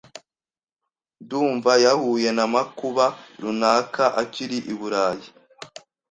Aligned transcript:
Ndumva 1.23 1.71
yahuye 1.85 2.29
namakuba 2.37 3.05
runaka 3.41 4.03
akiri 4.21 4.57
i 4.73 4.75
Burayi. 4.79 5.27